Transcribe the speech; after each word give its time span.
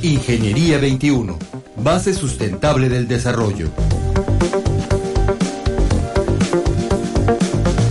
Ingeniería 0.00 0.78
21, 0.78 1.36
base 1.76 2.14
sustentable 2.14 2.88
del 2.88 3.06
desarrollo. 3.06 3.68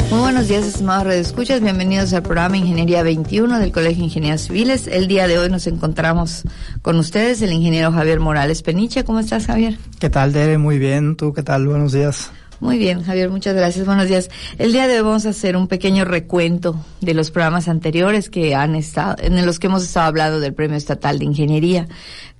Muy 0.09 0.19
buenos 0.19 0.47
días, 0.47 0.65
estimados 0.65 1.13
Escuchas. 1.13 1.61
Bienvenidos 1.61 2.11
al 2.13 2.23
programa 2.23 2.57
Ingeniería 2.57 3.03
21 3.03 3.59
del 3.59 3.71
Colegio 3.71 3.99
de 3.99 4.05
Ingenieros 4.05 4.41
Civiles. 4.41 4.87
El 4.87 5.07
día 5.07 5.27
de 5.27 5.37
hoy 5.37 5.51
nos 5.51 5.67
encontramos 5.67 6.41
con 6.81 6.97
ustedes, 6.97 7.39
el 7.43 7.53
ingeniero 7.53 7.91
Javier 7.91 8.19
Morales 8.19 8.63
Peniche. 8.63 9.03
¿Cómo 9.03 9.19
estás, 9.19 9.45
Javier? 9.45 9.77
¿Qué 9.99 10.09
tal, 10.09 10.33
Dere? 10.33 10.57
Muy 10.57 10.79
bien. 10.79 11.15
¿Tú 11.17 11.33
qué 11.33 11.43
tal? 11.43 11.67
Buenos 11.67 11.91
días. 11.91 12.31
Muy 12.59 12.79
bien, 12.79 13.03
Javier, 13.03 13.29
muchas 13.29 13.55
gracias. 13.55 13.85
Buenos 13.85 14.07
días. 14.07 14.29
El 14.57 14.71
día 14.71 14.87
de 14.87 14.97
hoy 14.97 15.03
vamos 15.03 15.27
a 15.27 15.29
hacer 15.29 15.55
un 15.55 15.67
pequeño 15.67 16.05
recuento 16.05 16.83
de 17.01 17.13
los 17.13 17.29
programas 17.29 17.67
anteriores 17.67 18.31
que 18.31 18.55
han 18.55 18.73
estado, 18.73 19.15
en 19.19 19.45
los 19.45 19.59
que 19.59 19.67
hemos 19.67 19.83
estado 19.83 20.07
hablando 20.07 20.39
del 20.39 20.55
Premio 20.55 20.75
Estatal 20.75 21.19
de 21.19 21.25
Ingeniería. 21.25 21.87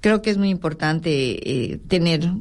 Creo 0.02 0.24
que 0.24 0.32
es 0.32 0.38
muy 0.38 0.50
importante 0.50 1.72
eh, 1.72 1.80
tener, 1.88 2.32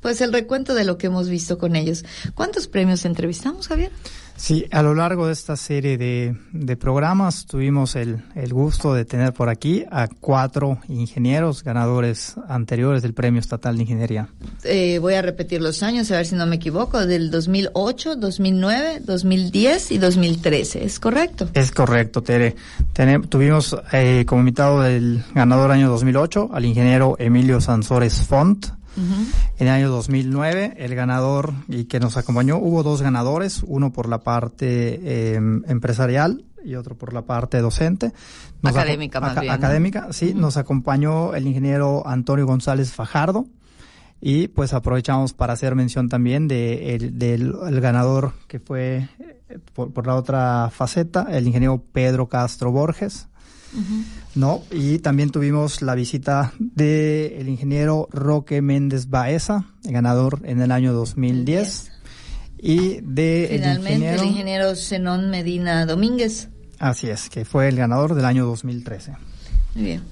pues, 0.00 0.22
el 0.22 0.32
recuento 0.32 0.74
de 0.74 0.84
lo 0.84 0.96
que 0.96 1.08
hemos 1.08 1.28
visto 1.28 1.58
con 1.58 1.76
ellos. 1.76 2.04
¿Cuántos 2.34 2.66
premios 2.66 3.04
entrevistamos, 3.04 3.68
Javier? 3.68 3.92
Sí, 4.40 4.64
a 4.70 4.82
lo 4.82 4.94
largo 4.94 5.26
de 5.26 5.34
esta 5.34 5.54
serie 5.54 5.98
de, 5.98 6.34
de 6.52 6.76
programas 6.78 7.44
tuvimos 7.44 7.94
el, 7.94 8.22
el, 8.34 8.54
gusto 8.54 8.94
de 8.94 9.04
tener 9.04 9.34
por 9.34 9.50
aquí 9.50 9.84
a 9.90 10.08
cuatro 10.08 10.78
ingenieros 10.88 11.62
ganadores 11.62 12.36
anteriores 12.48 13.02
del 13.02 13.12
Premio 13.12 13.38
Estatal 13.38 13.76
de 13.76 13.82
Ingeniería. 13.82 14.28
Eh, 14.64 14.98
voy 14.98 15.12
a 15.12 15.20
repetir 15.20 15.60
los 15.60 15.82
años, 15.82 16.10
a 16.10 16.16
ver 16.16 16.24
si 16.24 16.36
no 16.36 16.46
me 16.46 16.56
equivoco, 16.56 17.04
del 17.04 17.30
2008, 17.30 18.16
2009, 18.16 19.00
2010 19.04 19.92
y 19.92 19.98
2013, 19.98 20.86
¿es 20.86 20.98
correcto? 20.98 21.50
Es 21.52 21.70
correcto, 21.70 22.22
Tere. 22.22 22.56
tuvimos 23.28 23.76
eh, 23.92 24.24
como 24.26 24.40
invitado 24.40 24.80
del 24.80 25.22
ganador 25.34 25.70
año 25.70 25.90
2008 25.90 26.48
al 26.54 26.64
ingeniero 26.64 27.14
Emilio 27.18 27.60
Sansores 27.60 28.22
Font, 28.22 28.68
en 28.96 29.66
el 29.66 29.68
año 29.68 29.88
2009, 29.88 30.74
el 30.78 30.94
ganador 30.94 31.52
y 31.68 31.84
que 31.84 32.00
nos 32.00 32.16
acompañó, 32.16 32.56
hubo 32.58 32.82
dos 32.82 33.02
ganadores, 33.02 33.62
uno 33.66 33.92
por 33.92 34.08
la 34.08 34.20
parte 34.20 35.34
em, 35.34 35.62
empresarial 35.66 36.44
y 36.64 36.74
otro 36.74 36.96
por 36.96 37.12
la 37.12 37.22
parte 37.22 37.58
docente. 37.60 38.12
académica, 38.62 39.20
más 39.20 39.40
bien. 39.40 39.52
Académica, 39.52 40.08
sí. 40.12 40.34
Nos 40.34 40.56
acompañó 40.56 41.34
el 41.34 41.46
ingeniero 41.46 42.06
Antonio 42.06 42.46
González 42.46 42.92
Fajardo. 42.92 43.46
Y 44.22 44.48
pues 44.48 44.74
aprovechamos 44.74 45.32
para 45.32 45.54
hacer 45.54 45.74
mención 45.74 46.10
también 46.10 46.46
de 46.46 47.10
del 47.10 47.80
ganador 47.80 48.34
que 48.48 48.60
fue 48.60 49.08
eh, 49.18 49.58
por, 49.72 49.94
por, 49.94 50.06
la 50.06 50.14
otra 50.14 50.68
faceta, 50.70 51.26
el 51.30 51.46
ingeniero 51.46 51.82
Pedro 51.90 52.28
Castro 52.28 52.70
Borges, 52.70 53.29
¿no? 54.34 54.62
Y 54.70 54.98
también 54.98 55.30
tuvimos 55.30 55.82
la 55.82 55.94
visita 55.94 56.52
del 56.58 57.32
el 57.32 57.48
ingeniero 57.48 58.08
Roque 58.10 58.62
Méndez 58.62 59.08
Baeza, 59.08 59.66
ganador 59.84 60.40
en 60.44 60.60
el 60.60 60.72
año 60.72 60.92
2010. 60.92 61.92
Y 62.62 63.00
de 63.00 63.48
Finalmente 63.52 64.14
el 64.14 64.24
ingeniero, 64.24 64.76
Zenón 64.76 65.30
Medina 65.30 65.86
Domínguez. 65.86 66.48
Así 66.78 67.08
es, 67.08 67.30
que 67.30 67.44
fue 67.44 67.68
el 67.68 67.76
ganador 67.76 68.14
del 68.14 68.24
año 68.24 68.46
2013. 68.46 69.12
Muy 69.74 69.84
bien. 69.84 70.02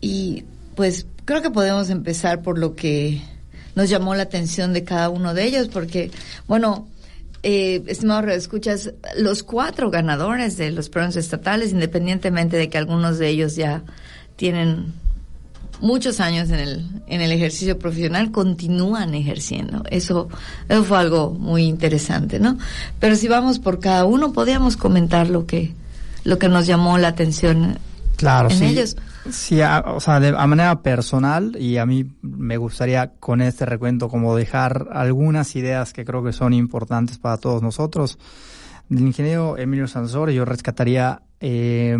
Y 0.00 0.44
pues 0.76 1.06
creo 1.24 1.42
que 1.42 1.50
podemos 1.50 1.90
empezar 1.90 2.42
por 2.42 2.58
lo 2.58 2.76
que 2.76 3.22
nos 3.74 3.90
llamó 3.90 4.14
la 4.14 4.22
atención 4.22 4.72
de 4.72 4.84
cada 4.84 5.10
uno 5.10 5.34
de 5.34 5.44
ellos, 5.44 5.68
porque, 5.68 6.10
bueno, 6.48 6.88
eh, 7.48 7.84
estimado 7.86 8.28
escuchas 8.30 8.92
los 9.16 9.44
cuatro 9.44 9.88
ganadores 9.88 10.56
de 10.56 10.72
los 10.72 10.88
premios 10.88 11.14
estatales, 11.14 11.70
independientemente 11.70 12.56
de 12.56 12.68
que 12.68 12.76
algunos 12.76 13.20
de 13.20 13.28
ellos 13.28 13.54
ya 13.54 13.84
tienen 14.34 14.94
muchos 15.80 16.18
años 16.18 16.50
en 16.50 16.58
el, 16.58 16.86
en 17.06 17.20
el 17.20 17.30
ejercicio 17.30 17.78
profesional, 17.78 18.32
continúan 18.32 19.14
ejerciendo. 19.14 19.84
Eso, 19.92 20.28
eso 20.68 20.82
fue 20.82 20.98
algo 20.98 21.30
muy 21.30 21.62
interesante, 21.62 22.40
¿no? 22.40 22.58
Pero 22.98 23.14
si 23.14 23.28
vamos 23.28 23.60
por 23.60 23.78
cada 23.78 24.06
uno, 24.06 24.32
podríamos 24.32 24.76
comentar 24.76 25.30
lo 25.30 25.46
que, 25.46 25.72
lo 26.24 26.40
que 26.40 26.48
nos 26.48 26.66
llamó 26.66 26.98
la 26.98 27.06
atención 27.06 27.78
claro, 28.16 28.50
en 28.50 28.58
sí. 28.58 28.64
ellos. 28.64 28.96
Sí, 29.30 29.60
a, 29.60 29.80
o 29.80 30.00
sea, 30.00 30.20
de, 30.20 30.28
a 30.28 30.46
manera 30.46 30.82
personal 30.82 31.56
y 31.58 31.78
a 31.78 31.86
mí 31.86 32.04
me 32.22 32.56
gustaría 32.56 33.12
con 33.18 33.40
este 33.40 33.66
recuento 33.66 34.08
como 34.08 34.36
dejar 34.36 34.88
algunas 34.92 35.56
ideas 35.56 35.92
que 35.92 36.04
creo 36.04 36.22
que 36.22 36.32
son 36.32 36.52
importantes 36.52 37.18
para 37.18 37.38
todos 37.38 37.62
nosotros. 37.62 38.18
Del 38.88 39.06
ingeniero 39.06 39.58
Emilio 39.58 39.88
Sansor 39.88 40.30
yo 40.30 40.44
rescataría 40.44 41.22
eh, 41.40 41.96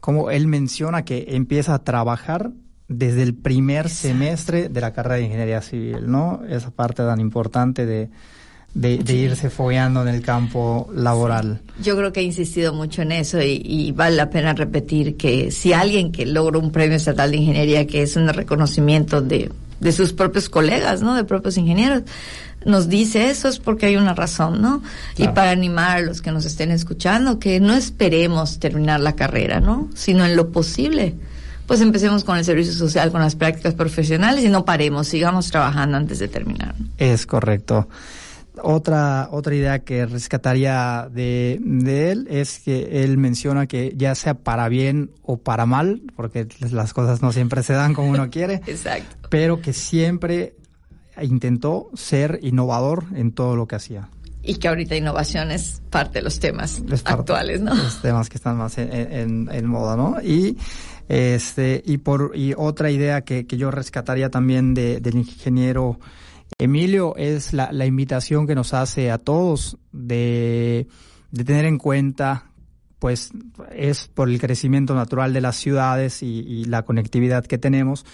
como 0.00 0.30
él 0.30 0.46
menciona 0.46 1.04
que 1.04 1.26
empieza 1.28 1.74
a 1.74 1.84
trabajar 1.84 2.50
desde 2.88 3.22
el 3.22 3.34
primer 3.34 3.88
semestre 3.88 4.68
de 4.68 4.80
la 4.80 4.92
carrera 4.92 5.16
de 5.16 5.22
ingeniería 5.22 5.62
civil, 5.62 6.10
¿no? 6.10 6.42
Esa 6.48 6.72
parte 6.72 7.04
tan 7.04 7.20
importante 7.20 7.86
de 7.86 8.10
de, 8.74 8.98
de 8.98 9.14
irse 9.14 9.50
fogueando 9.50 10.02
en 10.02 10.08
el 10.08 10.22
campo 10.22 10.88
laboral. 10.94 11.60
Yo 11.82 11.96
creo 11.96 12.12
que 12.12 12.20
he 12.20 12.22
insistido 12.22 12.72
mucho 12.72 13.02
en 13.02 13.12
eso 13.12 13.40
y, 13.40 13.60
y, 13.64 13.92
vale 13.92 14.16
la 14.16 14.30
pena 14.30 14.52
repetir 14.52 15.16
que 15.16 15.50
si 15.50 15.72
alguien 15.72 16.12
que 16.12 16.26
logra 16.26 16.58
un 16.58 16.70
premio 16.70 16.96
estatal 16.96 17.32
de 17.32 17.38
ingeniería, 17.38 17.86
que 17.86 18.02
es 18.02 18.16
un 18.16 18.28
reconocimiento 18.28 19.20
de, 19.20 19.50
de 19.80 19.92
sus 19.92 20.12
propios 20.12 20.48
colegas, 20.48 21.02
¿no? 21.02 21.14
De 21.14 21.24
propios 21.24 21.56
ingenieros, 21.56 22.02
nos 22.64 22.88
dice 22.88 23.30
eso 23.30 23.48
es 23.48 23.58
porque 23.58 23.86
hay 23.86 23.96
una 23.96 24.14
razón, 24.14 24.60
¿no? 24.60 24.82
Claro. 25.14 25.32
Y 25.32 25.34
para 25.34 25.50
animar 25.50 25.98
a 25.98 26.00
los 26.00 26.20
que 26.20 26.30
nos 26.30 26.44
estén 26.44 26.70
escuchando, 26.70 27.38
que 27.38 27.58
no 27.58 27.74
esperemos 27.74 28.58
terminar 28.58 29.00
la 29.00 29.16
carrera, 29.16 29.60
¿no? 29.60 29.88
Sino 29.94 30.24
en 30.24 30.36
lo 30.36 30.50
posible. 30.50 31.14
Pues 31.66 31.80
empecemos 31.80 32.24
con 32.24 32.36
el 32.36 32.44
servicio 32.44 32.72
social, 32.72 33.12
con 33.12 33.20
las 33.20 33.36
prácticas 33.36 33.74
profesionales 33.74 34.44
y 34.44 34.48
no 34.48 34.64
paremos, 34.64 35.08
sigamos 35.08 35.50
trabajando 35.50 35.96
antes 35.96 36.18
de 36.18 36.28
terminar. 36.28 36.74
Es 36.98 37.26
correcto. 37.26 37.88
Otra, 38.62 39.28
otra 39.30 39.54
idea 39.54 39.80
que 39.80 40.06
rescataría 40.06 41.08
de, 41.10 41.58
de 41.60 42.10
él 42.12 42.26
es 42.30 42.60
que 42.60 43.04
él 43.04 43.18
menciona 43.18 43.66
que 43.66 43.94
ya 43.96 44.14
sea 44.14 44.34
para 44.34 44.68
bien 44.68 45.10
o 45.22 45.38
para 45.38 45.66
mal, 45.66 46.02
porque 46.16 46.46
las 46.70 46.92
cosas 46.92 47.22
no 47.22 47.32
siempre 47.32 47.62
se 47.62 47.72
dan 47.72 47.94
como 47.94 48.10
uno 48.10 48.30
quiere, 48.30 48.60
Exacto. 48.66 49.28
pero 49.30 49.60
que 49.60 49.72
siempre 49.72 50.54
intentó 51.20 51.90
ser 51.94 52.38
innovador 52.42 53.04
en 53.14 53.32
todo 53.32 53.56
lo 53.56 53.66
que 53.66 53.76
hacía. 53.76 54.08
Y 54.42 54.54
que 54.54 54.68
ahorita 54.68 54.96
innovación 54.96 55.50
es 55.50 55.82
parte 55.90 56.20
de 56.20 56.22
los 56.22 56.40
temas 56.40 56.80
parte, 56.80 57.12
actuales, 57.12 57.60
¿no? 57.60 57.74
Los 57.74 58.00
temas 58.00 58.30
que 58.30 58.38
están 58.38 58.56
más 58.56 58.78
en, 58.78 58.90
en, 58.90 59.48
en 59.52 59.66
moda, 59.66 59.96
¿no? 59.96 60.16
Y 60.22 60.56
este 61.08 61.82
y 61.84 61.98
por 61.98 62.32
y 62.34 62.54
otra 62.56 62.90
idea 62.90 63.22
que, 63.22 63.46
que 63.46 63.56
yo 63.56 63.70
rescataría 63.70 64.30
también 64.30 64.72
de, 64.74 65.00
del 65.00 65.16
ingeniero 65.16 65.98
Emilio 66.58 67.16
es 67.16 67.52
la, 67.52 67.72
la, 67.72 67.86
invitación 67.86 68.46
que 68.46 68.54
nos 68.54 68.74
hace 68.74 69.10
a 69.10 69.18
todos 69.18 69.78
de, 69.92 70.86
de, 71.30 71.44
tener 71.44 71.64
en 71.64 71.78
cuenta, 71.78 72.50
pues 72.98 73.30
es 73.74 74.08
por 74.08 74.28
el 74.28 74.40
crecimiento 74.40 74.94
natural 74.94 75.32
de 75.32 75.40
las 75.40 75.56
ciudades 75.56 76.22
y, 76.22 76.40
y 76.40 76.64
la 76.64 76.82
conectividad 76.82 77.46
que 77.46 77.58
tenemos, 77.58 78.04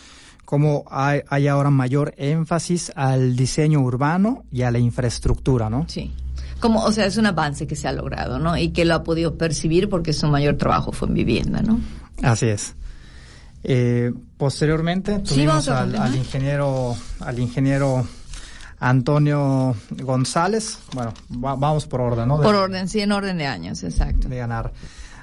como 0.44 0.84
hay, 0.88 1.22
hay, 1.28 1.48
ahora 1.48 1.70
mayor 1.70 2.14
énfasis 2.16 2.92
al 2.94 3.34
diseño 3.34 3.80
urbano 3.80 4.44
y 4.52 4.62
a 4.62 4.70
la 4.70 4.78
infraestructura, 4.78 5.68
¿no? 5.68 5.86
Sí. 5.88 6.12
Como, 6.60 6.84
o 6.84 6.92
sea, 6.92 7.04
es 7.06 7.16
un 7.16 7.26
avance 7.26 7.66
que 7.66 7.76
se 7.76 7.88
ha 7.88 7.92
logrado, 7.92 8.38
¿no? 8.38 8.56
Y 8.56 8.70
que 8.70 8.84
lo 8.84 8.94
ha 8.94 9.02
podido 9.02 9.36
percibir 9.36 9.88
porque 9.88 10.12
su 10.12 10.26
mayor 10.28 10.56
trabajo 10.56 10.92
fue 10.92 11.08
en 11.08 11.14
vivienda, 11.14 11.62
¿no? 11.62 11.80
Así 12.22 12.46
es. 12.46 12.74
Eh, 13.64 14.12
posteriormente 14.36 15.18
tuvimos 15.18 15.64
sí, 15.64 15.70
al, 15.70 15.96
al 15.96 16.14
ingeniero, 16.14 16.96
al 17.18 17.38
ingeniero 17.40 18.06
Antonio 18.78 19.74
González. 20.02 20.78
Bueno, 20.94 21.12
va, 21.32 21.54
vamos 21.54 21.86
por 21.86 22.00
orden, 22.00 22.28
¿no? 22.28 22.38
De, 22.38 22.44
por 22.44 22.54
orden, 22.54 22.88
sí, 22.88 23.00
en 23.00 23.12
orden 23.12 23.38
de 23.38 23.46
años, 23.46 23.82
exacto. 23.82 24.28
De 24.28 24.36
ganar. 24.36 24.72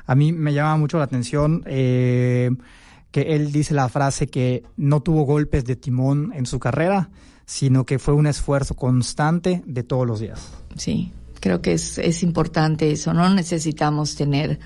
A 0.06 0.16
mí 0.16 0.32
me 0.32 0.54
llama 0.54 0.78
mucho 0.78 0.98
la 0.98 1.06
atención 1.06 1.64
eh, 1.66 2.52
que 3.12 3.36
él 3.36 3.52
dice 3.52 3.74
la 3.74 3.90
frase 3.90 4.28
que 4.28 4.64
no 4.76 5.02
tuvo 5.02 5.24
golpes 5.24 5.66
de 5.66 5.76
timón 5.76 6.34
en 6.36 6.46
su 6.46 6.60
carrera, 6.60 7.10
sino 7.46 7.86
que 7.86 8.00
fue 8.00 8.14
un 8.14 8.28
esfuerzo 8.28 8.76
constante 8.76 9.62
de 9.66 9.84
todos 9.84 10.06
los 10.08 10.20
días. 10.20 10.52
Sí, 10.76 11.14
creo 11.40 11.62
que 11.62 11.74
es, 11.74 11.98
es 12.00 12.24
importante 12.24 12.92
eso. 12.92 13.14
No 13.14 13.34
necesitamos 13.34 14.16
tener 14.16 14.60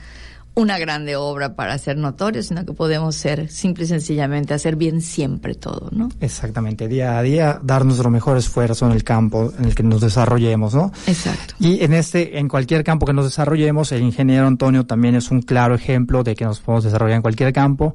una 0.57 0.80
grande 0.80 1.15
obra 1.15 1.54
para 1.54 1.77
ser 1.77 1.98
notorio, 1.98 2.42
sino 2.42 2.65
que 2.65 2.74
podemos 2.74 3.15
ser 3.15 3.48
simple 3.48 3.83
y 3.83 3.88
sencillamente 3.88 4.56
hacer 4.56 4.75
bien 4.75 5.01
siempre 5.01 5.54
todo, 5.54 5.89
¿no? 5.92 6.09
Exactamente, 6.19 6.88
día 6.88 7.19
a 7.19 7.21
día 7.21 7.59
dar 7.62 7.86
nuestro 7.86 8.09
mejor 8.09 8.38
esfuerzo 8.38 8.88
en 8.88 8.94
el 8.94 9.04
campo 9.04 9.54
en 9.59 9.65
el 9.65 9.75
que 9.75 9.83
nos 9.83 10.01
desarrollemos, 10.01 10.74
¿no? 10.74 10.92
Exacto. 11.06 11.54
Y 11.59 11.83
en 11.83 11.94
este, 11.94 12.39
en 12.39 12.48
cualquier 12.48 12.83
campo 12.83 13.06
que 13.06 13.13
nos 13.13 13.25
desarrollemos, 13.25 13.92
el 13.92 14.01
ingeniero 14.01 14.48
Antonio 14.48 14.83
también 14.83 15.13
es 15.13 15.30
un 15.30 15.44
claro 15.44 15.75
ejemplo 15.75 16.24
de 16.24 16.36
que 16.36 16.45
nos 16.45 16.60
podemos 16.60 16.86
desarrollar 16.86 17.18
en 17.18 17.21
cualquier 17.21 17.53
campo, 17.53 17.94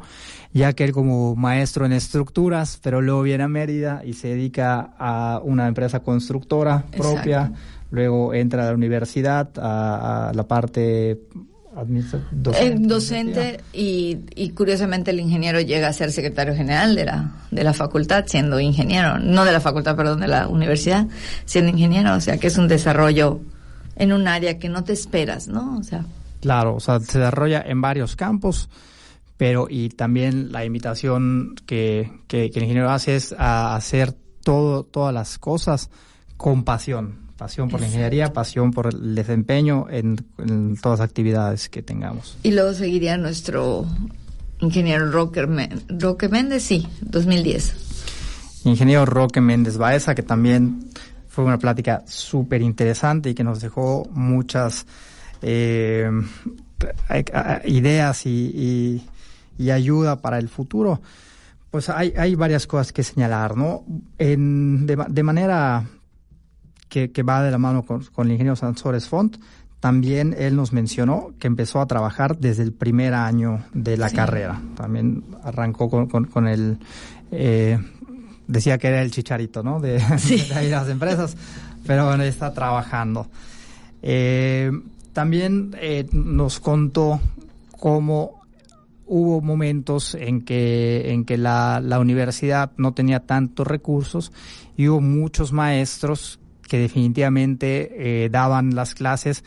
ya 0.53 0.73
que 0.73 0.85
él 0.85 0.93
como 0.93 1.35
maestro 1.35 1.85
en 1.85 1.93
estructuras, 1.93 2.79
pero 2.81 3.03
luego 3.03 3.23
viene 3.23 3.43
a 3.43 3.49
Mérida 3.49 4.03
y 4.05 4.12
se 4.12 4.29
dedica 4.29 4.94
a 5.00 5.41
una 5.43 5.67
empresa 5.67 5.99
constructora 5.99 6.85
propia, 6.97 7.38
Exacto. 7.38 7.58
luego 7.91 8.35
entra 8.35 8.62
a 8.62 8.67
la 8.67 8.75
universidad, 8.75 9.50
a, 9.58 10.29
a 10.29 10.32
la 10.32 10.47
parte 10.47 11.23
docente, 12.31 12.87
docente 12.87 13.61
y, 13.73 14.19
y, 14.35 14.51
curiosamente 14.51 15.11
el 15.11 15.21
ingeniero 15.21 15.61
llega 15.61 15.89
a 15.89 15.93
ser 15.93 16.13
secretario 16.13 16.55
general 16.55 16.95
de 16.95 17.07
la, 17.07 17.33
de 17.51 17.65
la 17.65 17.73
facultad 17.73 18.25
siendo 18.27 18.61
ingeniero, 18.61 19.19
no 19.19 19.45
de 19.45 19.53
la 19.53 19.61
facultad, 19.61 19.97
perdón, 19.97 20.21
de 20.21 20.29
la 20.29 20.49
universidad, 20.49 21.07
siendo 21.47 21.71
ingeniero, 21.71 22.15
o 22.15 22.21
sea 22.21 22.37
que 22.39 22.49
es 22.49 22.59
un 22.59 22.69
desarrollo 22.69 23.41
en 23.97 24.13
un 24.13 24.29
área 24.29 24.59
que 24.59 24.69
no 24.69 24.85
te 24.85 24.93
esperas, 24.93 25.49
¿no? 25.49 25.79
O 25.79 25.83
sea. 25.83 26.05
Claro, 26.41 26.77
o 26.77 26.81
sea, 26.81 27.01
se 27.01 27.19
desarrolla 27.19 27.63
en 27.65 27.81
varios 27.81 28.17
campos, 28.17 28.69
pero 29.37 29.67
y 29.71 29.89
también 29.91 30.53
la 30.53 30.65
invitación 30.65 31.55
que, 31.67 32.11
que, 32.27 32.51
que 32.51 32.59
el 32.59 32.65
ingeniero 32.65 32.91
hace 32.91 33.17
es 33.17 33.35
a 33.39 33.77
hacer 33.77 34.13
todo, 34.43 34.85
todas 34.85 35.15
las 35.15 35.39
cosas 35.39 35.89
con 36.37 36.65
pasión, 36.65 37.22
pasión 37.43 37.69
por 37.69 37.81
la 37.81 37.87
ingeniería, 37.87 38.33
pasión 38.33 38.71
por 38.71 38.87
el 38.87 39.17
desempeño 39.17 39.87
en, 39.91 40.17
todas 40.81 41.00
las 41.00 41.09
actividades 41.09 41.69
que 41.69 41.83
tengamos. 41.83 42.39
Y 42.44 42.53
luego 42.53 42.73
seguiría 42.73 43.17
nuestro 43.17 43.85
ingeniero 44.61 45.11
Roque, 45.11 45.43
Roque 45.89 46.29
Méndez, 46.29 46.62
sí, 46.62 46.87
2010. 47.00 48.62
Ingeniero 48.65 49.06
Roque 49.06 49.41
Méndez 49.41 49.77
Baeza, 49.77 50.15
que 50.15 50.23
también 50.23 50.89
fue 51.29 51.43
una 51.44 51.59
plática 51.59 52.05
súper 52.06 52.62
interesante 52.62 53.31
y 53.31 53.35
que 53.35 53.43
nos 53.43 53.61
dejó 53.61 54.09
muchas 54.12 54.87
eh, 55.43 56.09
ideas 57.65 58.25
y, 58.25 59.03
y, 59.59 59.71
ayuda 59.71 60.21
para 60.21 60.39
el 60.39 60.49
futuro. 60.49 61.03
Pues 61.73 61.89
hay, 61.89 62.15
hay 62.17 62.37
varias 62.37 62.69
cosas 62.69 62.93
que 62.93 63.03
señalar, 63.03 63.56
¿no? 63.56 63.85
En, 64.19 64.87
de, 64.87 64.97
de 65.09 65.23
manera 65.25 65.85
que, 66.93 67.23
va 67.23 67.43
de 67.43 67.50
la 67.50 67.59
mano 67.59 67.85
con, 67.85 68.03
el 68.19 68.33
ingeniero 68.33 68.55
Sansores 68.55 69.09
Font. 69.09 69.39
También 69.81 70.37
él 70.39 70.55
nos 70.55 70.73
mencionó 70.73 71.33
que 71.41 71.49
empezó 71.49 71.81
a 71.81 71.87
trabajar 71.87 72.39
desde 72.39 72.62
el 72.62 72.73
primer 72.73 73.15
año 73.15 73.65
de 73.73 73.97
la 73.97 74.11
carrera. 74.11 74.61
También 74.77 75.25
arrancó 75.43 75.89
con, 75.89 76.06
con, 76.06 76.47
el... 76.47 76.79
Eh, 77.33 77.79
decía 78.47 78.79
que 78.79 78.89
era 78.89 79.03
el 79.03 79.11
chicharito, 79.11 79.62
¿no? 79.62 79.81
De, 79.81 79.99
las 80.71 80.89
empresas, 80.89 81.37
pero 81.87 82.06
bueno, 82.06 82.23
está 82.23 82.53
trabajando. 82.53 83.27
Eh, 84.03 84.71
también 85.12 85.75
eh, 85.81 86.06
nos 86.12 86.61
contó 86.61 87.21
cómo 87.81 88.43
hubo 89.06 89.41
momentos 89.41 90.15
en 90.15 90.43
que, 90.43 91.12
en 91.12 91.25
que 91.25 91.39
la, 91.39 91.81
la 91.83 91.99
universidad 91.99 92.71
no 92.77 92.94
tenía 92.94 93.21
tantos 93.21 93.67
recursos 93.67 94.33
y 94.77 94.89
hubo 94.89 95.00
muchos 95.00 95.53
maestros 95.53 96.39
que 96.73 96.79
definitivamente 96.79 98.25
eh, 98.25 98.31
daban 98.31 98.75
las 98.75 98.95
clases 98.95 99.45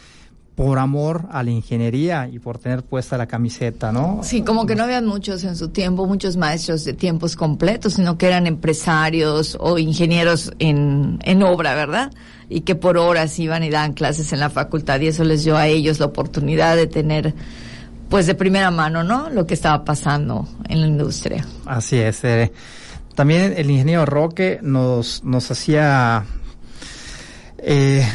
por 0.54 0.77
amor 0.77 1.25
a 1.31 1.42
la 1.42 1.50
ingeniería 1.50 2.30
y 2.31 2.38
por 2.38 2.60
tener 2.60 2.83
puesta 2.83 3.18
la 3.18 3.25
camiseta, 3.25 3.92
¿no? 3.92 4.19
Sí, 4.22 4.44
como 4.44 4.68
que 4.68 4.75
no 4.75 4.83
habían 4.83 5.07
muchos 5.07 5.44
en 5.44 5.56
su 5.56 5.69
tiempo, 5.69 6.06
muchos 6.06 6.38
maestros 6.38 6.86
de 6.86 6.94
tiempos 6.94 7.36
completos, 7.36 7.94
sino 7.94 8.16
que 8.19 8.27
eran 8.27 8.45
empresarios 8.45 9.57
o 9.60 9.80
ingenieros 9.80 10.54
en, 10.60 11.18
en 11.24 11.42
obra, 11.42 11.74
¿verdad? 11.74 12.13
Y 12.48 12.62
que 12.62 12.75
por 12.75 12.95
horas 12.95 13.39
iban 13.39 13.63
y 13.63 13.71
daban 13.71 13.94
clases 13.94 14.31
en 14.31 14.39
la 14.39 14.51
facultad 14.51 15.00
y 15.00 15.07
eso 15.07 15.24
les 15.24 15.44
dio 15.44 15.57
a 15.57 15.66
ellos 15.66 16.00
la 16.00 16.06
oportunidad 16.06 16.75
de 16.75 16.86
tener, 16.86 17.33
pues 18.07 18.28
de 18.28 18.36
primera 18.36 18.69
mano, 18.69 19.04
¿no? 19.04 19.31
Lo 19.31 19.48
que 19.48 19.56
estaba 19.56 19.83
pasando 19.83 20.48
en 20.69 20.80
la 20.80 20.86
industria. 20.86 21.44
Así 21.66 21.98
es. 21.98 22.24
Eh. 22.24 22.51
también 23.16 23.56
el 23.57 23.71
ingeniero 23.71 24.06
Roque 24.06 24.60
nos, 24.62 25.24
nos 25.24 25.50
hacía 25.50 26.24
eh, 27.67 28.06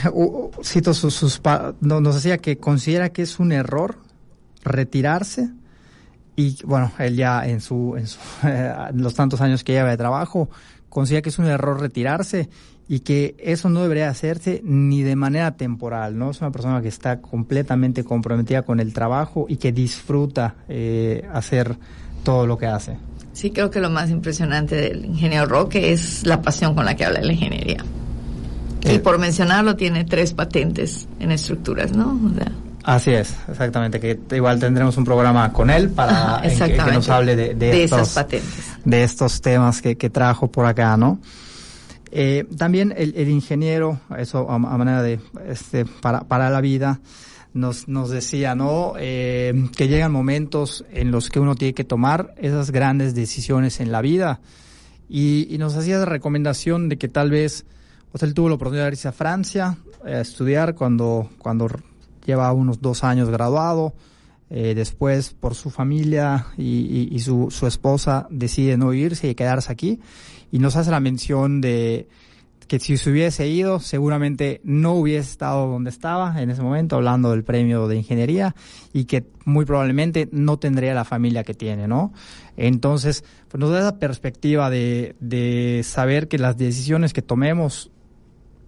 cito 0.62 0.94
sus, 0.94 1.40
nos 1.80 2.14
decía 2.14 2.38
que 2.38 2.58
considera 2.58 3.08
que 3.08 3.22
es 3.22 3.40
un 3.40 3.50
error 3.50 3.98
retirarse 4.62 5.50
y 6.36 6.56
bueno, 6.64 6.92
él 6.98 7.16
ya 7.16 7.44
en 7.44 7.60
su, 7.60 7.96
en, 8.44 9.02
los 9.02 9.14
tantos 9.14 9.40
años 9.40 9.64
que 9.64 9.72
lleva 9.72 9.90
de 9.90 9.96
trabajo, 9.96 10.48
considera 10.88 11.22
que 11.22 11.30
es 11.30 11.38
un 11.40 11.46
error 11.46 11.80
retirarse 11.80 12.48
y 12.86 13.00
que 13.00 13.34
eso 13.40 13.68
no 13.68 13.82
debería 13.82 14.08
hacerse 14.08 14.60
ni 14.64 15.02
de 15.02 15.16
manera 15.16 15.56
temporal, 15.56 16.16
¿no? 16.16 16.30
Es 16.30 16.40
una 16.40 16.52
persona 16.52 16.80
que 16.80 16.88
está 16.88 17.20
completamente 17.20 18.04
comprometida 18.04 18.62
con 18.62 18.78
el 18.78 18.92
trabajo 18.92 19.46
y 19.48 19.56
que 19.56 19.72
disfruta 19.72 20.54
eh, 20.68 21.28
hacer 21.32 21.76
todo 22.22 22.46
lo 22.46 22.56
que 22.56 22.66
hace. 22.66 22.98
Sí, 23.32 23.50
creo 23.50 23.68
que 23.68 23.80
lo 23.80 23.90
más 23.90 24.10
impresionante 24.10 24.76
del 24.76 25.04
ingeniero 25.04 25.46
Roque 25.46 25.92
es 25.92 26.24
la 26.24 26.40
pasión 26.40 26.76
con 26.76 26.84
la 26.84 26.94
que 26.94 27.04
habla 27.04 27.18
de 27.18 27.26
la 27.26 27.32
ingeniería. 27.32 27.84
Y 28.82 28.98
por 28.98 29.18
mencionarlo, 29.18 29.76
tiene 29.76 30.04
tres 30.04 30.32
patentes 30.32 31.08
en 31.18 31.32
estructuras, 31.32 31.92
¿no? 31.92 32.18
Así 32.82 33.10
es, 33.10 33.36
exactamente, 33.48 34.00
que 34.00 34.18
igual 34.34 34.58
tendremos 34.58 34.96
un 34.96 35.04
programa 35.04 35.52
con 35.52 35.68
él 35.68 35.90
para 35.90 36.40
que, 36.42 36.92
nos 36.92 37.08
hable 37.10 37.36
de, 37.36 37.54
de, 37.54 37.84
estos, 37.84 38.10
patentes. 38.10 38.64
de 38.84 39.04
estos 39.04 39.40
temas 39.42 39.82
que, 39.82 39.96
que 39.96 40.08
trajo 40.08 40.50
por 40.50 40.66
acá, 40.66 40.96
¿no? 40.96 41.20
Eh, 42.10 42.46
también 42.56 42.92
el, 42.96 43.14
el, 43.16 43.28
ingeniero, 43.28 44.00
eso 44.18 44.50
a, 44.50 44.58
manera 44.58 45.02
de, 45.02 45.20
este, 45.46 45.84
para, 45.84 46.22
para 46.22 46.50
la 46.50 46.60
vida, 46.60 47.00
nos, 47.52 47.86
nos 47.86 48.10
decía, 48.10 48.54
¿no? 48.54 48.94
Eh, 48.98 49.68
que 49.76 49.86
llegan 49.86 50.10
momentos 50.10 50.84
en 50.90 51.10
los 51.10 51.28
que 51.28 51.38
uno 51.38 51.54
tiene 51.54 51.74
que 51.74 51.84
tomar 51.84 52.34
esas 52.38 52.70
grandes 52.70 53.14
decisiones 53.14 53.80
en 53.80 53.92
la 53.92 54.00
vida 54.00 54.40
y, 55.08 55.52
y 55.54 55.58
nos 55.58 55.76
hacía 55.76 55.98
la 55.98 56.04
recomendación 56.06 56.88
de 56.88 56.96
que 56.96 57.08
tal 57.08 57.30
vez 57.30 57.64
pues 58.10 58.22
él 58.22 58.34
tuvo 58.34 58.48
la 58.48 58.56
oportunidad 58.56 58.86
de 58.86 58.92
irse 58.92 59.08
a 59.08 59.12
Francia 59.12 59.76
eh, 60.04 60.14
a 60.14 60.20
estudiar 60.20 60.74
cuando, 60.74 61.30
cuando 61.38 61.68
lleva 62.24 62.52
unos 62.52 62.80
dos 62.80 63.04
años 63.04 63.28
graduado. 63.30 63.94
Eh, 64.52 64.74
después, 64.74 65.32
por 65.32 65.54
su 65.54 65.70
familia 65.70 66.46
y, 66.56 67.08
y, 67.12 67.20
su, 67.20 67.52
su, 67.52 67.68
esposa, 67.68 68.26
decide 68.30 68.76
no 68.76 68.92
irse 68.92 69.28
y 69.28 69.36
quedarse 69.36 69.70
aquí. 69.70 70.00
Y 70.50 70.58
nos 70.58 70.74
hace 70.74 70.90
la 70.90 70.98
mención 70.98 71.60
de 71.60 72.08
que 72.70 72.78
si 72.78 72.96
se 72.96 73.10
hubiese 73.10 73.48
ido, 73.48 73.80
seguramente 73.80 74.60
no 74.62 74.94
hubiese 74.94 75.28
estado 75.30 75.66
donde 75.66 75.90
estaba 75.90 76.40
en 76.40 76.50
ese 76.50 76.62
momento, 76.62 76.96
hablando 76.96 77.32
del 77.32 77.42
premio 77.42 77.88
de 77.88 77.96
ingeniería, 77.96 78.54
y 78.92 79.06
que 79.06 79.24
muy 79.44 79.64
probablemente 79.64 80.28
no 80.30 80.56
tendría 80.56 80.94
la 80.94 81.04
familia 81.04 81.42
que 81.42 81.54
tiene, 81.54 81.88
¿no? 81.88 82.12
Entonces, 82.56 83.24
pues 83.48 83.60
nos 83.60 83.70
da 83.70 83.80
esa 83.80 83.98
perspectiva 83.98 84.70
de, 84.70 85.16
de 85.18 85.82
saber 85.84 86.28
que 86.28 86.38
las 86.38 86.56
decisiones 86.56 87.12
que 87.12 87.22
tomemos 87.22 87.90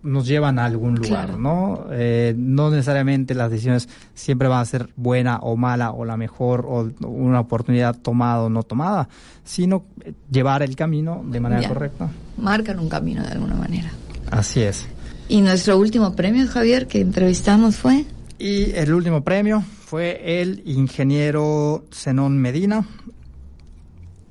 nos 0.03 0.27
llevan 0.27 0.59
a 0.59 0.65
algún 0.65 0.97
lugar, 0.97 1.39
¿no? 1.39 1.87
Eh, 1.91 2.35
no 2.37 2.71
necesariamente 2.71 3.35
las 3.35 3.51
decisiones 3.51 3.89
siempre 4.15 4.49
van 4.49 4.61
a 4.61 4.65
ser 4.65 4.89
buena 4.97 5.39
o 5.39 5.57
mala 5.57 5.93
o 5.93 6.05
la 6.05 6.17
mejor 6.17 6.67
o 6.69 6.91
una 7.07 7.41
oportunidad 7.41 7.97
tomada 7.97 8.43
o 8.43 8.51
no 8.51 8.63
tomada, 8.63 9.09
sino 9.45 9.85
llevar 10.31 10.63
el 10.63 10.75
camino 10.75 11.25
de 11.25 11.41
manera 11.41 11.69
correcta. 11.69 12.11
Marcan 12.37 12.79
un 12.81 12.89
camino 12.89 13.23
de 13.23 13.29
alguna 13.29 13.55
manera. 13.55 13.91
Así 14.31 14.61
es. 14.61 14.87
¿Y 15.29 15.41
nuestro 15.41 15.79
último 15.79 16.15
premio, 16.17 16.47
Javier, 16.49 16.87
que 16.87 17.01
entrevistamos 17.01 17.77
fue? 17.77 18.05
Y 18.39 18.73
el 18.73 18.93
último 18.93 19.23
premio 19.23 19.63
fue 19.63 20.41
el 20.41 20.63
ingeniero 20.67 21.85
Zenón 21.93 22.39
Medina 22.39 22.85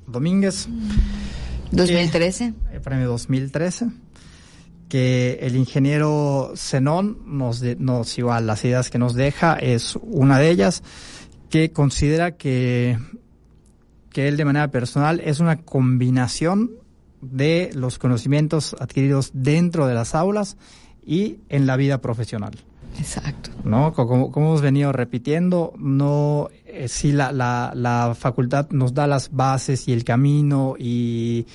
Domínguez. 0.06 0.68
2013. 1.70 2.52
el 2.74 2.80
premio 2.82 3.08
2013 3.08 3.86
que 4.92 5.38
el 5.40 5.56
ingeniero 5.56 6.52
Zenón 6.54 7.16
nos, 7.24 7.62
nos 7.78 8.18
igual 8.18 8.46
las 8.46 8.62
ideas 8.66 8.90
que 8.90 8.98
nos 8.98 9.14
deja 9.14 9.54
es 9.54 9.96
una 10.02 10.38
de 10.38 10.50
ellas 10.50 10.82
que 11.48 11.72
considera 11.72 12.32
que 12.32 12.98
que 14.10 14.28
él 14.28 14.36
de 14.36 14.44
manera 14.44 14.70
personal 14.70 15.22
es 15.24 15.40
una 15.40 15.62
combinación 15.62 16.72
de 17.22 17.70
los 17.72 17.98
conocimientos 17.98 18.76
adquiridos 18.80 19.30
dentro 19.32 19.86
de 19.86 19.94
las 19.94 20.14
aulas 20.14 20.58
y 21.02 21.38
en 21.48 21.66
la 21.66 21.78
vida 21.78 22.02
profesional. 22.02 22.52
Exacto. 22.98 23.48
¿No? 23.64 23.94
Como, 23.94 24.30
como 24.30 24.48
hemos 24.48 24.60
venido 24.60 24.92
repitiendo, 24.92 25.72
no, 25.78 26.50
eh, 26.66 26.86
si 26.88 27.12
la, 27.12 27.32
la, 27.32 27.72
la 27.74 28.14
facultad 28.14 28.68
nos 28.72 28.92
da 28.92 29.06
las 29.06 29.30
bases 29.32 29.88
y 29.88 29.94
el 29.94 30.04
camino 30.04 30.74
y 30.78 31.46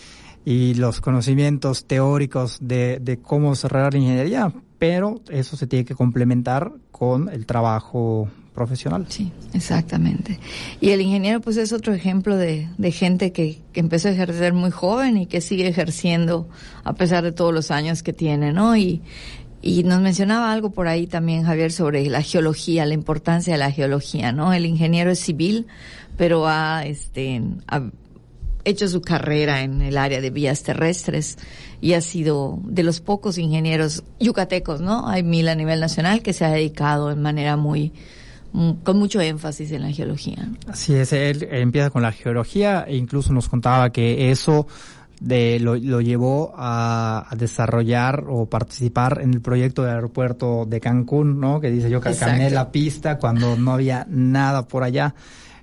y 0.50 0.76
los 0.76 1.02
conocimientos 1.02 1.84
teóricos 1.88 2.60
de, 2.62 3.00
de 3.02 3.20
cómo 3.20 3.50
desarrollar 3.50 3.92
la 3.92 4.00
ingeniería, 4.00 4.54
pero 4.80 5.20
eso 5.30 5.58
se 5.58 5.68
tiene 5.68 5.84
que 5.84 5.94
complementar 5.94 6.72
con 6.90 7.28
el 7.28 7.46
trabajo 7.46 8.30
profesional. 8.54 9.08
Sí, 9.10 9.30
exactamente. 9.54 10.40
Y 10.80 10.92
el 10.92 11.02
ingeniero 11.02 11.42
pues 11.42 11.58
es 11.58 11.74
otro 11.74 11.94
ejemplo 11.94 12.38
de, 12.38 12.70
de 12.78 12.92
gente 12.94 13.34
que, 13.34 13.60
que, 13.74 13.82
empezó 13.82 14.08
a 14.08 14.12
ejercer 14.12 14.54
muy 14.54 14.72
joven 14.72 15.18
y 15.18 15.26
que 15.26 15.42
sigue 15.42 15.68
ejerciendo 15.68 16.48
a 16.86 16.94
pesar 16.94 17.26
de 17.26 17.34
todos 17.34 17.54
los 17.54 17.70
años 17.70 18.02
que 18.02 18.14
tiene, 18.14 18.54
¿no? 18.54 18.78
Y, 18.78 19.02
y 19.62 19.84
nos 19.84 20.00
mencionaba 20.00 20.54
algo 20.54 20.70
por 20.70 20.88
ahí 20.88 21.08
también, 21.08 21.44
Javier, 21.44 21.74
sobre 21.74 22.06
la 22.06 22.22
geología, 22.22 22.86
la 22.86 22.94
importancia 22.94 23.52
de 23.52 23.60
la 23.60 23.72
geología, 23.72 24.32
¿no? 24.32 24.54
El 24.54 24.66
ingeniero 24.66 25.12
es 25.12 25.20
civil, 25.20 25.68
pero 26.16 26.48
ha, 26.48 26.86
este, 26.86 27.42
ha 27.68 27.82
hecho 28.68 28.88
su 28.88 29.02
carrera 29.02 29.62
en 29.62 29.82
el 29.82 29.98
área 29.98 30.22
de 30.22 30.30
vías 30.30 30.64
terrestres 30.64 31.38
y 31.82 31.94
ha 31.94 32.02
sido 32.02 32.60
de 32.64 32.84
los 32.84 33.02
pocos 33.02 33.38
ingenieros 33.38 34.04
yucatecos, 34.20 34.82
¿no? 34.82 35.08
Hay 35.08 35.24
mil 35.24 35.48
a 35.48 35.56
nivel 35.56 35.80
nacional 35.80 36.22
que 36.22 36.34
se 36.34 36.46
ha 36.46 36.50
dedicado 36.50 37.12
en 37.12 37.22
manera 37.22 37.56
muy, 37.56 37.94
mm, 38.54 38.72
con 38.84 38.98
mucho 38.98 39.22
énfasis 39.22 39.72
en 39.72 39.84
la 39.84 39.92
geología. 39.92 40.50
Así 40.68 40.94
es, 40.94 41.14
él 41.14 41.48
empieza 41.52 41.90
con 41.90 42.02
la 42.02 42.12
geología 42.12 42.86
e 42.88 42.96
incluso 42.96 43.32
nos 43.34 43.48
contaba 43.48 43.92
que 43.92 44.32
eso 44.32 44.68
de, 45.20 45.60
lo, 45.60 45.76
lo 45.76 46.02
llevó 46.02 46.54
a, 46.56 47.26
a, 47.30 47.36
desarrollar 47.36 48.26
o 48.28 48.48
participar 48.48 49.20
en 49.22 49.34
el 49.34 49.42
proyecto 49.42 49.84
del 49.84 49.96
aeropuerto 49.96 50.66
de 50.66 50.80
Cancún, 50.80 51.40
¿no? 51.40 51.60
Que 51.60 51.72
dice 51.72 51.90
yo 51.90 52.02
que 52.02 52.16
caminé 52.16 52.50
la 52.50 52.72
pista 52.72 53.18
cuando 53.18 53.56
no 53.56 53.72
había 53.72 54.06
nada 54.10 54.68
por 54.68 54.84
allá. 54.84 55.16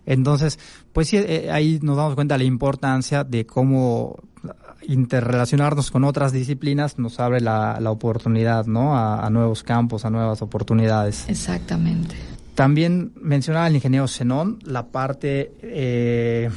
Entonces, 0.06 0.58
pues 0.92 1.08
sí, 1.08 1.16
eh, 1.16 1.50
ahí 1.50 1.78
nos 1.82 1.96
damos 1.96 2.14
cuenta 2.14 2.34
de 2.34 2.38
la 2.38 2.44
importancia 2.44 3.24
de 3.24 3.46
cómo 3.46 4.16
interrelacionarnos 4.86 5.90
con 5.90 6.04
otras 6.04 6.32
disciplinas 6.32 6.98
nos 6.98 7.18
abre 7.20 7.40
la, 7.40 7.78
la 7.80 7.90
oportunidad, 7.90 8.66
¿no? 8.66 8.96
A, 8.96 9.24
a, 9.24 9.30
nuevos 9.30 9.62
campos, 9.62 10.04
a 10.04 10.10
nuevas 10.10 10.42
oportunidades. 10.42 11.24
Exactamente. 11.28 12.14
También 12.54 13.12
mencionaba 13.20 13.66
el 13.66 13.74
ingeniero 13.74 14.06
Zenón 14.06 14.58
la 14.64 14.86
parte, 14.86 15.52
eh, 15.60 16.50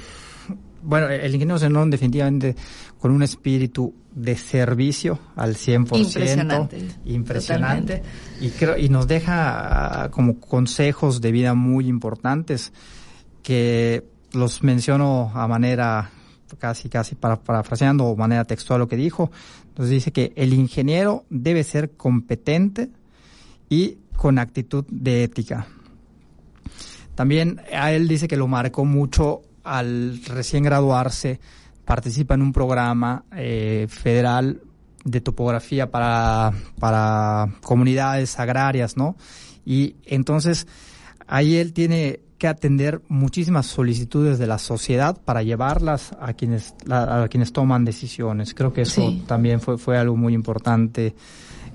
bueno, 0.83 1.07
el 1.07 1.33
ingeniero 1.33 1.57
Zenón 1.57 1.89
definitivamente 1.89 2.55
con 2.99 3.11
un 3.11 3.23
espíritu 3.23 3.93
de 4.13 4.35
servicio 4.35 5.19
al 5.35 5.55
100%. 5.55 5.97
Impresionante. 5.97 6.87
Impresionante. 7.05 8.03
Y, 8.41 8.49
creo, 8.49 8.77
y 8.77 8.89
nos 8.89 9.07
deja 9.07 10.09
como 10.11 10.39
consejos 10.39 11.21
de 11.21 11.31
vida 11.31 11.53
muy 11.53 11.87
importantes 11.87 12.73
que 13.47 14.03
los 14.33 14.61
menciono 14.61 15.31
a 15.33 15.47
manera 15.47 16.11
casi 16.59 16.89
casi 16.89 17.15
para, 17.15 17.37
parafraseando 17.37 18.03
o 18.03 18.17
manera 18.17 18.43
textual 18.43 18.81
lo 18.81 18.89
que 18.89 18.97
dijo. 18.97 19.31
Entonces 19.69 19.89
dice 19.89 20.11
que 20.11 20.33
el 20.35 20.53
ingeniero 20.53 21.23
debe 21.29 21.63
ser 21.63 21.91
competente 21.91 22.89
y 23.69 23.99
con 24.17 24.37
actitud 24.37 24.83
de 24.89 25.23
ética. 25.23 25.65
También 27.15 27.61
a 27.71 27.93
él 27.93 28.09
dice 28.09 28.27
que 28.27 28.35
lo 28.35 28.49
marcó 28.49 28.83
mucho 28.83 29.43
al 29.63 30.19
recién 30.25 30.65
graduarse, 30.65 31.39
participa 31.85 32.33
en 32.33 32.41
un 32.41 32.51
programa 32.51 33.23
eh, 33.31 33.87
federal 33.89 34.59
de 35.05 35.21
topografía 35.21 35.89
para, 35.89 36.51
para 36.81 37.47
comunidades 37.61 38.37
agrarias, 38.41 38.97
¿no? 38.97 39.15
Y 39.65 39.95
entonces 40.05 40.67
ahí 41.27 41.55
él 41.55 41.71
tiene 41.71 42.26
que 42.37 42.47
atender 42.47 43.01
muchísimas 43.07 43.65
solicitudes 43.65 44.39
de 44.39 44.47
la 44.47 44.57
sociedad 44.57 45.17
para 45.23 45.43
llevarlas 45.43 46.11
a 46.19 46.33
quienes 46.33 46.75
a, 46.89 47.27
quienes 47.29 47.51
toman 47.51 47.85
decisiones. 47.85 48.53
Creo 48.53 48.73
que 48.73 48.81
eso 48.81 49.09
sí. 49.09 49.23
también 49.27 49.59
fue 49.59 49.77
fue 49.77 49.97
algo 49.97 50.15
muy 50.15 50.33
importante. 50.33 51.15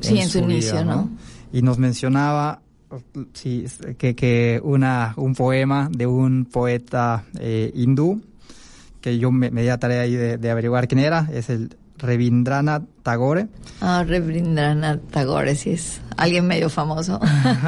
Sí, 0.00 0.14
en, 0.14 0.22
en 0.22 0.28
su, 0.28 0.38
su 0.38 0.44
inicio, 0.44 0.72
vida, 0.72 0.84
¿no? 0.84 1.10
Y 1.52 1.62
nos 1.62 1.78
mencionaba 1.78 2.62
sí, 3.32 3.66
que, 3.98 4.14
que 4.14 4.60
una 4.62 5.14
un 5.16 5.34
poema 5.34 5.88
de 5.90 6.06
un 6.06 6.44
poeta 6.44 7.24
eh, 7.38 7.70
hindú 7.74 8.20
que 9.00 9.18
yo 9.18 9.32
me, 9.32 9.50
me 9.50 9.62
di 9.62 9.68
a 9.68 9.78
tarea 9.78 10.02
ahí 10.02 10.14
de, 10.14 10.38
de 10.38 10.50
averiguar 10.50 10.86
quién 10.86 11.00
era, 11.00 11.28
es 11.32 11.50
el 11.50 11.76
Revindranath 12.02 12.82
Tagore. 13.02 13.48
Ah, 13.80 14.04
Revindranath 14.06 15.10
Tagore, 15.10 15.54
sí 15.54 15.70
es 15.70 16.00
alguien 16.16 16.46
medio 16.46 16.68
famoso. 16.68 17.20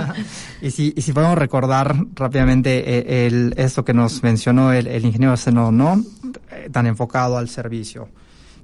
y, 0.62 0.70
si, 0.70 0.92
y 0.96 1.02
si 1.02 1.12
podemos 1.12 1.38
recordar 1.38 1.96
rápidamente 2.14 2.98
eh, 2.98 3.26
el, 3.26 3.54
esto 3.56 3.84
que 3.84 3.94
nos 3.94 4.22
mencionó 4.22 4.72
el, 4.72 4.86
el 4.86 5.04
ingeniero 5.04 5.36
Seno, 5.36 5.70
¿no? 5.70 6.02
Eh, 6.50 6.68
tan 6.70 6.86
enfocado 6.86 7.38
al 7.38 7.48
servicio, 7.48 8.08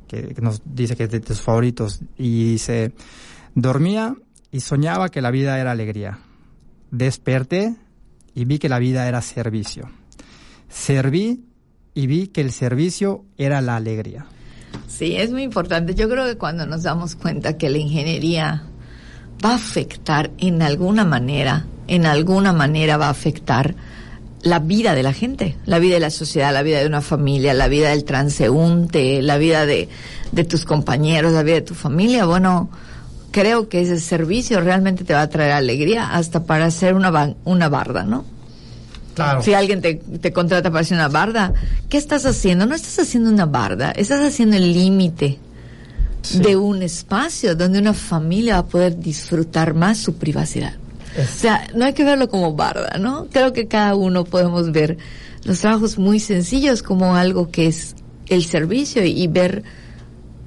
que, 0.07 0.35
que 0.35 0.41
nos 0.43 0.61
dice 0.65 0.97
que 0.97 1.05
es 1.05 1.11
de 1.11 1.21
tus 1.21 1.41
favoritos, 1.41 2.01
y 2.19 2.53
dice, 2.53 2.93
dormía 3.55 4.15
y 4.51 4.61
soñaba 4.61 5.09
que 5.09 5.21
la 5.21 5.31
vida 5.31 5.59
era 5.59 5.71
alegría. 5.71 6.19
Desperté 6.91 7.77
y 8.35 8.45
vi 8.45 8.59
que 8.59 8.69
la 8.69 8.81
vida 8.81 9.07
era 9.07 9.23
servicio. 9.23 9.89
Serví 10.69 11.45
y 11.95 12.07
vi 12.07 12.29
que 12.29 12.41
el 12.41 12.53
servicio 12.53 13.25
era 13.37 13.61
la 13.61 13.77
alegría. 13.77 14.27
Sí, 14.89 15.17
es 15.17 15.31
muy 15.31 15.43
importante. 15.43 15.95
Yo 15.95 16.09
creo 16.09 16.27
que 16.27 16.37
cuando 16.37 16.67
nos 16.67 16.83
damos 16.83 17.15
cuenta 17.15 17.57
que 17.57 17.71
la 17.71 17.79
ingeniería 17.79 18.65
va 19.45 19.53
a 19.53 19.55
afectar 19.55 20.31
en 20.39 20.63
alguna 20.63 21.05
manera, 21.05 21.67
en 21.87 22.07
alguna 22.07 22.53
manera 22.53 22.97
va 22.97 23.07
a 23.07 23.11
afectar 23.11 23.75
la 24.43 24.59
vida 24.59 24.95
de 24.95 25.03
la 25.03 25.13
gente, 25.13 25.57
la 25.67 25.79
vida 25.79 25.95
de 25.95 26.01
la 26.01 26.11
sociedad, 26.11 26.53
la 26.53 26.63
vida 26.63 26.81
de 26.81 26.87
una 26.87 27.01
familia, 27.01 27.55
la 27.55 27.69
vida 27.69 27.91
del 27.91 28.05
transeúnte, 28.05 29.23
la 29.23 29.39
vida 29.39 29.67
de, 29.67 29.89
tus 30.49 30.65
compañeros, 30.65 31.33
la 31.33 31.43
vida 31.43 31.57
de 31.57 31.63
tu 31.63 31.75
familia. 31.75 32.25
Bueno, 32.25 32.71
creo 33.31 33.69
que 33.69 33.83
ese 33.83 34.01
servicio 34.01 34.61
realmente 34.61 35.05
te 35.05 35.15
va 35.15 35.23
a 35.23 35.29
traer 35.29 35.53
alegría 35.53 36.15
hasta 36.15 36.45
para 36.45 36.67
hacer 36.67 36.95
una, 36.95 37.35
una 37.45 37.69
barda, 37.69 38.05
¿no? 38.05 38.25
Claro. 39.25 39.43
Si 39.43 39.55
alguien 39.55 39.81
te, 39.81 39.95
te, 39.95 40.33
contrata 40.33 40.71
para 40.71 40.83
hacer 40.83 40.97
una 40.97 41.09
barda, 41.09 41.53
¿qué 41.89 41.99
estás 41.99 42.27
haciendo? 42.27 42.67
No 42.67 42.75
estás 42.75 42.99
haciendo 42.99 43.31
una 43.31 43.47
barda, 43.47 43.91
estás 43.93 44.21
haciendo 44.21 44.57
el 44.57 44.73
límite 44.73 45.39
sí. 46.23 46.39
de 46.39 46.57
un 46.57 46.83
espacio 46.83 47.55
donde 47.55 47.79
una 47.79 47.95
familia 47.95 48.55
va 48.55 48.61
a 48.61 48.67
poder 48.67 48.99
disfrutar 48.99 49.75
más 49.75 49.99
su 49.99 50.15
privacidad. 50.15 50.75
Es. 51.17 51.31
O 51.37 51.39
sea, 51.39 51.69
no 51.75 51.85
hay 51.85 51.93
que 51.93 52.05
verlo 52.05 52.29
como 52.29 52.55
barda, 52.55 52.99
¿no? 52.99 53.27
Creo 53.33 53.53
que 53.53 53.67
cada 53.67 53.95
uno 53.95 54.25
podemos 54.25 54.71
ver 54.73 54.99
los 55.45 55.61
trabajos 55.61 55.99
muy 55.99 56.21
sencillos 56.21 56.83
como 56.83 57.17
algo 57.17 57.51
que 57.51 57.67
es 57.67 57.97
el 58.29 58.45
servicio 58.45 59.05
y, 59.05 59.23
y 59.23 59.27
ver 59.27 59.65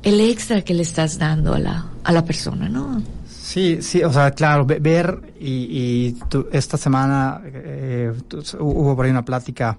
el 0.03 0.19
extra 0.19 0.61
que 0.61 0.73
le 0.73 0.83
estás 0.83 1.17
dando 1.17 1.53
a 1.53 1.59
la, 1.59 1.85
a 2.03 2.11
la 2.11 2.25
persona, 2.25 2.69
¿no? 2.69 3.01
Sí, 3.43 3.81
sí, 3.81 4.01
o 4.01 4.11
sea, 4.13 4.31
claro, 4.31 4.65
ver 4.65 5.33
y, 5.37 5.67
y 5.69 6.13
tu, 6.29 6.47
esta 6.53 6.77
semana 6.77 7.41
eh, 7.43 8.13
hubo 8.57 8.95
por 8.95 9.03
ahí 9.03 9.11
una 9.11 9.25
plática 9.25 9.77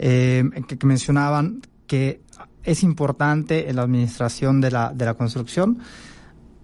eh, 0.00 0.42
que, 0.66 0.76
que, 0.76 0.84
mencionaban 0.84 1.60
que 1.86 2.22
es 2.64 2.82
importante 2.82 3.70
en 3.70 3.76
la 3.76 3.82
administración 3.82 4.60
de 4.60 4.72
la, 4.72 4.92
de 4.92 5.04
la 5.04 5.14
construcción 5.14 5.78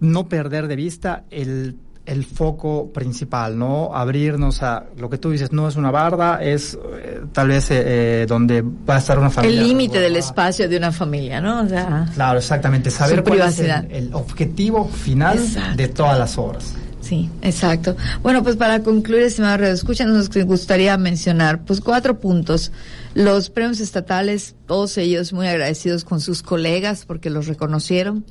no 0.01 0.29
perder 0.29 0.67
de 0.67 0.75
vista 0.75 1.25
el 1.31 1.77
el 2.07 2.25
foco 2.25 2.93
principal, 2.93 3.59
¿no? 3.59 3.95
Abrirnos 3.95 4.63
a 4.63 4.85
lo 4.99 5.09
que 5.09 5.19
tú 5.19 5.31
dices, 5.31 5.53
no 5.53 5.69
es 5.69 5.77
una 5.77 5.91
barda, 5.91 6.43
es 6.43 6.79
eh, 6.97 7.23
tal 7.33 7.49
vez 7.49 7.69
eh, 7.71 8.27
donde 8.29 8.63
va 8.63 8.97
a 8.97 8.99
estar 8.99 9.19
una 9.19 9.31
familia. 9.31 9.61
El 9.61 9.69
límite 9.69 10.01
del 10.01 10.17
espacio 10.17 10.69
de 10.69 10.77
una 10.77 10.93
familia, 10.93 11.41
¿no? 11.41 11.63
O 11.63 11.69
sea, 11.69 12.07
claro, 12.15 12.39
exactamente, 12.39 12.91
saber 12.91 13.23
cuál 13.23 13.39
privacidad. 13.39 13.85
es 13.85 13.91
el, 13.91 14.07
el, 14.09 14.15
objetivo 14.15 14.87
final 14.89 15.39
exacto. 15.39 15.77
de 15.77 15.89
todas 15.89 16.19
las 16.19 16.37
obras. 16.37 16.75
Sí, 17.05 17.29
exacto. 17.43 17.97
Bueno, 18.23 18.43
pues 18.43 18.57
para 18.57 18.83
concluir, 18.83 19.25
estimado 19.25 19.59
Radio 19.59 19.75
Escucha, 19.75 20.07
nos 20.07 20.31
gustaría 20.31 20.97
mencionar 20.97 21.63
pues 21.65 21.83
cuatro 21.83 22.19
puntos. 22.19 22.73
Los 23.13 23.51
premios 23.51 23.81
estatales, 23.81 24.55
todos 24.67 24.97
ellos 24.97 25.35
muy 25.35 25.47
agradecidos 25.47 26.05
con 26.05 26.21
sus 26.21 26.43
colegas 26.43 27.05
porque 27.05 27.29
los 27.29 27.47
reconocieron, 27.47 28.25